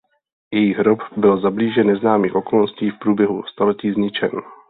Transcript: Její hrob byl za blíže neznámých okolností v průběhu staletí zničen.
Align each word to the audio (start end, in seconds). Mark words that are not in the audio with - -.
Její 0.53 0.73
hrob 0.73 0.99
byl 1.17 1.41
za 1.41 1.49
blíže 1.51 1.83
neznámých 1.83 2.35
okolností 2.35 2.89
v 2.91 2.99
průběhu 2.99 3.43
staletí 3.43 3.91
zničen. 3.93 4.31